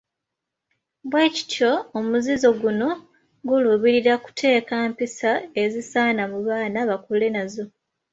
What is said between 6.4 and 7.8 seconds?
baana bakule nazo.